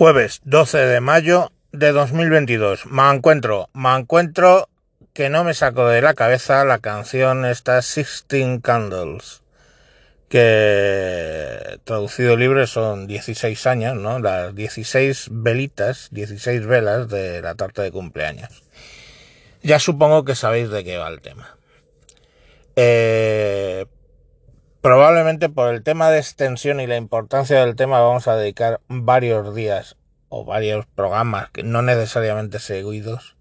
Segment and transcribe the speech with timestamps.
[0.00, 2.86] Jueves 12 de mayo de 2022.
[2.86, 4.66] Me encuentro, me encuentro
[5.12, 9.42] que no me saco de la cabeza la canción esta Sixteen Candles,
[10.30, 14.18] que traducido libre son 16 años, ¿no?
[14.20, 18.62] Las 16 velitas, 16 velas de la tarta de cumpleaños.
[19.62, 21.58] Ya supongo que sabéis de qué va el tema.
[22.74, 23.84] Eh,
[24.80, 29.54] probablemente por el tema de extensión y la importancia del tema vamos a dedicar varios
[29.54, 29.96] días
[30.28, 33.36] o varios programas que no necesariamente seguidos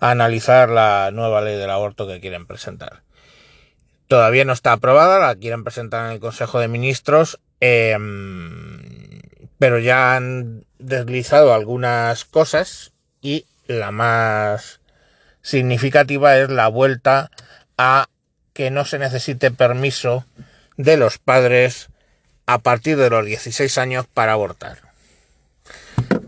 [0.00, 3.02] a analizar la nueva ley del aborto que quieren presentar.
[4.08, 7.96] Todavía no está aprobada, la quieren presentar en el Consejo de Ministros, eh,
[9.58, 12.92] pero ya han deslizado algunas cosas
[13.22, 14.80] y la más
[15.40, 17.30] significativa es la vuelta
[17.78, 18.08] a
[18.52, 20.26] que no se necesite permiso
[20.76, 21.90] de los padres
[22.46, 24.78] a partir de los 16 años para abortar.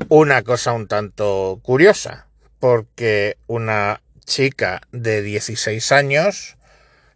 [0.08, 2.26] Una cosa un tanto curiosa,
[2.58, 6.56] porque una chica de 16 años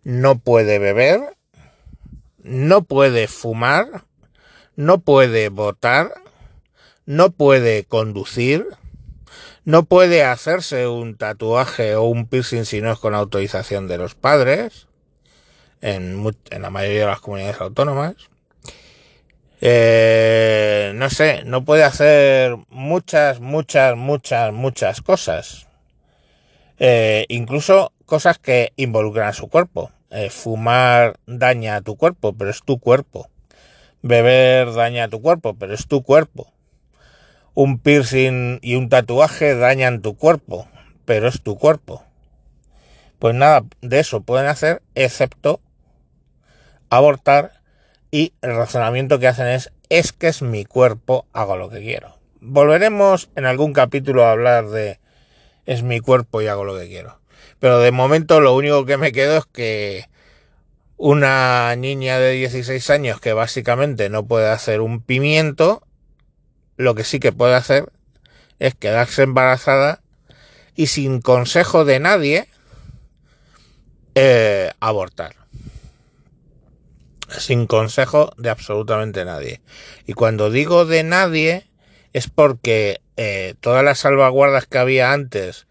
[0.03, 1.37] no puede beber,
[2.43, 4.05] no puede fumar,
[4.77, 6.13] no puede votar,
[7.07, 8.67] no puede conducir,
[9.65, 14.15] no puede hacerse un tatuaje o un piercing si no es con autorización de los
[14.15, 14.89] padres,
[15.81, 18.15] en, la mayoría de las comunidades autónomas.
[19.61, 25.67] Eh, no sé, no puede hacer muchas, muchas, muchas, muchas cosas.
[26.79, 29.91] Eh, incluso cosas que involucran a su cuerpo.
[30.11, 33.29] Eh, fumar daña a tu cuerpo, pero es tu cuerpo.
[34.03, 36.53] Beber daña a tu cuerpo, pero es tu cuerpo.
[37.55, 40.69] Un piercing y un tatuaje dañan tu cuerpo,
[41.05, 42.03] pero es tu cuerpo.
[43.19, 45.61] Pues nada de eso pueden hacer, excepto
[46.91, 47.53] abortar
[48.11, 52.17] y el razonamiento que hacen es es que es mi cuerpo, hago lo que quiero.
[52.41, 54.99] Volveremos en algún capítulo a hablar de
[55.67, 57.19] es mi cuerpo y hago lo que quiero.
[57.59, 60.07] Pero de momento lo único que me quedo es que
[60.97, 65.83] una niña de 16 años que básicamente no puede hacer un pimiento,
[66.77, 67.91] lo que sí que puede hacer
[68.59, 70.01] es quedarse embarazada
[70.77, 72.49] y sin consejo de nadie
[74.15, 75.40] eh, abortar
[77.41, 79.61] sin consejo de absolutamente nadie.
[80.07, 81.71] Y cuando digo de nadie
[82.13, 85.67] es porque eh, todas las salvaguardas que había antes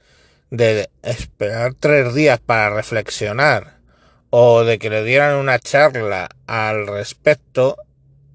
[0.52, 3.78] de esperar tres días para reflexionar
[4.30, 7.78] o de que le dieran una charla al respecto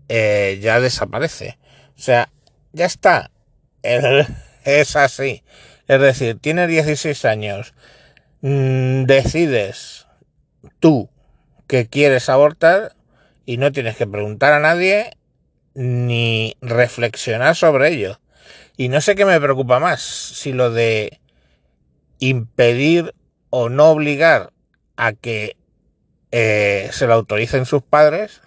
[0.08, 1.58] eh, ya desaparece.
[1.96, 2.28] O sea,
[2.72, 3.30] ya está.
[4.64, 5.42] Es así.
[5.86, 7.74] Es decir, tienes 16 años,
[8.40, 10.06] mm, decides
[10.80, 11.10] tú
[11.66, 12.94] que quieres abortar,
[13.46, 15.16] y no tienes que preguntar a nadie
[15.74, 18.20] ni reflexionar sobre ello.
[18.76, 21.20] Y no sé qué me preocupa más, si lo de
[22.18, 23.14] impedir
[23.50, 24.52] o no obligar
[24.96, 25.56] a que
[26.32, 28.40] eh, se lo autoricen sus padres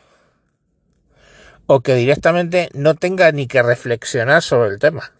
[1.67, 5.11] o que directamente no tenga ni que reflexionar sobre el tema.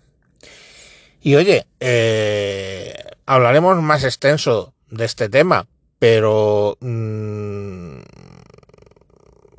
[1.22, 2.96] Y oye, eh,
[3.26, 5.68] hablaremos más extenso de este tema,
[6.00, 7.17] pero mm,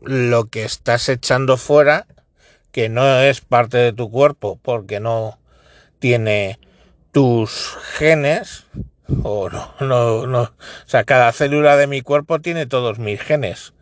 [0.09, 2.07] lo que estás echando fuera,
[2.73, 5.39] que no es parte de tu cuerpo porque no
[5.99, 6.59] tiene
[7.13, 8.67] tus genes,
[9.23, 10.53] o no, no, no, o
[10.87, 13.75] sea, cada célula de mi cuerpo tiene todos mis genes,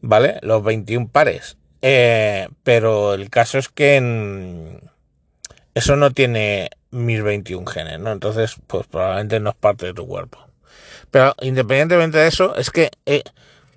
[0.00, 0.38] ¿vale?
[0.42, 1.56] Los 21 pares.
[1.82, 4.80] Eh, pero el caso es que
[5.74, 8.12] eso no tiene mis 21 genes, ¿no?
[8.12, 10.38] Entonces, pues probablemente no es parte de tu cuerpo.
[11.10, 13.22] Pero independientemente de eso, es que eh,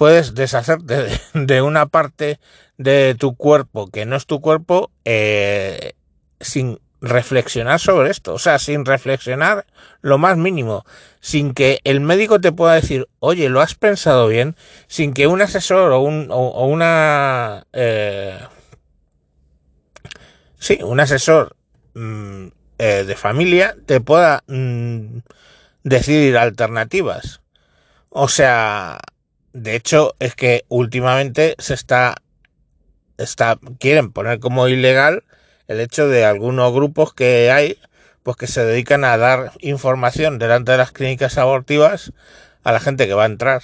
[0.01, 2.39] puedes deshacerte de una parte
[2.79, 5.93] de tu cuerpo que no es tu cuerpo eh,
[6.39, 9.67] sin reflexionar sobre esto, o sea, sin reflexionar
[10.01, 10.85] lo más mínimo,
[11.19, 14.55] sin que el médico te pueda decir, oye, lo has pensado bien,
[14.87, 17.67] sin que un asesor o, un, o, una...
[17.71, 18.39] Eh,
[20.57, 21.55] sí, un asesor
[21.93, 22.47] mm,
[22.79, 25.19] eh, de familia te pueda mm,
[25.83, 27.41] decidir alternativas.
[28.09, 28.97] O sea,
[29.53, 32.15] de hecho, es que últimamente se está,
[33.17, 35.23] está, quieren poner como ilegal
[35.67, 37.77] el hecho de algunos grupos que hay,
[38.23, 42.13] pues que se dedican a dar información delante de las clínicas abortivas
[42.63, 43.61] a la gente que va a entrar.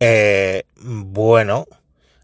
[0.00, 1.66] Eh, bueno,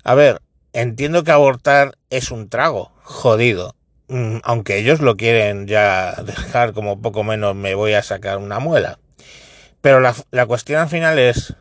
[0.04, 0.40] a ver,
[0.72, 3.74] entiendo que abortar es un trago, jodido.
[4.08, 8.58] Mm, aunque ellos lo quieren ya dejar como poco menos me voy a sacar una
[8.58, 8.98] muela.
[9.80, 11.54] Pero la, la cuestión al final es,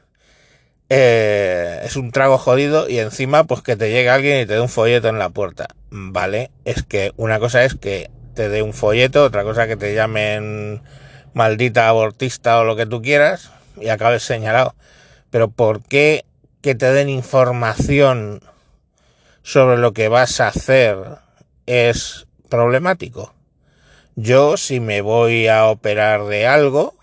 [0.90, 4.60] eh, es un trago jodido y encima pues que te llegue alguien y te dé
[4.60, 5.68] un folleto en la puerta.
[5.92, 9.94] vale, es que una cosa es que te dé un folleto, otra cosa que te
[9.94, 10.82] llamen
[11.34, 14.76] maldita abortista o lo que tú quieras y acabes señalado.
[15.30, 16.26] Pero ¿por qué
[16.62, 18.42] que te den información
[19.44, 20.98] sobre lo que vas a hacer
[21.68, 23.34] es problemático?
[24.16, 26.96] Yo si me voy a operar de algo,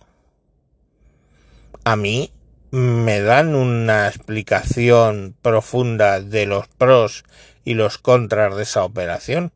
[1.85, 2.33] a mí
[2.77, 7.25] me dan una explicación profunda de los pros
[7.65, 9.51] y los contras de esa operación.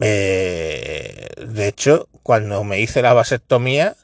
[0.00, 3.96] Eh, de hecho, cuando me hice la vasectomía,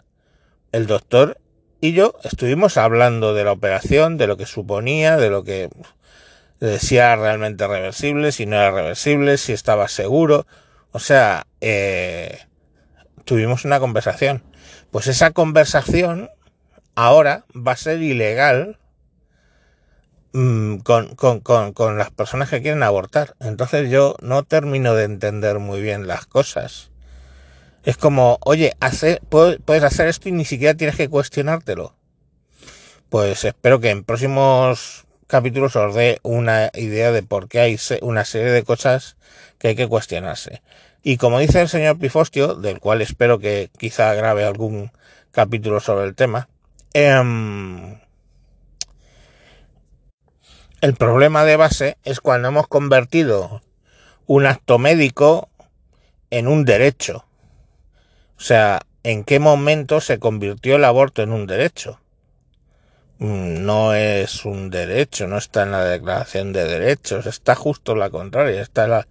[0.73, 1.37] el doctor
[1.79, 5.69] y yo estuvimos hablando de la operación, de lo que suponía, de lo que
[6.59, 10.47] decía realmente reversible, si no era reversible, si estaba seguro.
[10.91, 12.47] O sea, eh,
[13.27, 14.43] tuvimos una conversación.
[14.91, 16.31] Pues esa conversación
[16.95, 18.79] ahora va a ser ilegal
[20.33, 23.35] mm, con, con, con, con, las personas que quieren abortar.
[23.41, 26.91] Entonces yo no termino de entender muy bien las cosas.
[27.85, 31.95] Es como, oye, hace, puedes hacer esto y ni siquiera tienes que cuestionártelo.
[33.11, 38.25] Pues espero que en próximos capítulos os dé una idea de por qué hay una
[38.25, 39.17] serie de cosas
[39.59, 40.63] que hay que cuestionarse.
[41.03, 44.91] Y como dice el señor Pifostio, del cual espero que quizá grabe algún
[45.33, 46.49] capítulo sobre el tema,
[46.95, 48.01] eh,
[50.81, 53.63] el problema de base es cuando hemos convertido
[54.27, 55.49] un acto médico
[56.31, 57.25] en un derecho.
[58.37, 62.01] O sea, ¿en qué momento se convirtió el aborto en un derecho?
[63.19, 68.11] Mm, no es un derecho, no está en la declaración de derechos, está justo la
[68.11, 69.07] contraria, está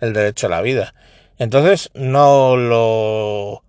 [0.00, 0.94] el derecho a la vida.
[1.38, 3.62] Entonces, no lo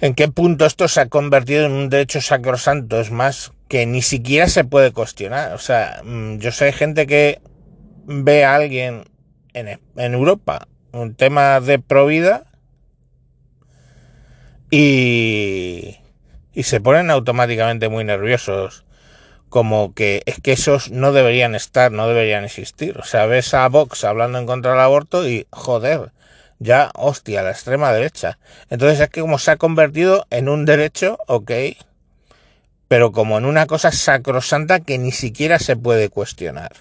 [0.00, 4.02] en qué punto esto se ha convertido en un derecho sacrosanto, es más, que ni
[4.02, 5.52] siquiera se puede cuestionar.
[5.52, 7.40] O sea, mm, yo sé gente que
[8.06, 9.04] ve a alguien
[9.52, 12.44] en, en Europa un tema de provida
[14.70, 15.96] y,
[16.52, 18.84] y se ponen automáticamente muy nerviosos.
[19.48, 22.98] Como que es que esos no deberían estar, no deberían existir.
[22.98, 26.12] O sea, ves a Vox hablando en contra del aborto y joder,
[26.60, 28.38] ya, hostia, la extrema derecha.
[28.68, 31.50] Entonces es que como se ha convertido en un derecho, ok,
[32.86, 36.72] pero como en una cosa sacrosanta que ni siquiera se puede cuestionar.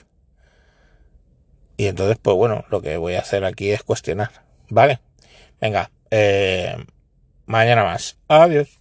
[1.77, 4.31] Y entonces, pues bueno, lo que voy a hacer aquí es cuestionar,
[4.69, 4.99] ¿vale?
[5.61, 6.75] Venga, eh,
[7.45, 8.17] mañana más.
[8.27, 8.79] Adiós.